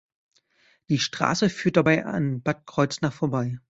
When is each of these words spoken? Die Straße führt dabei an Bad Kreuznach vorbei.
Die 0.89 0.97
Straße 0.97 1.47
führt 1.47 1.77
dabei 1.77 2.03
an 2.07 2.41
Bad 2.41 2.65
Kreuznach 2.65 3.13
vorbei. 3.13 3.59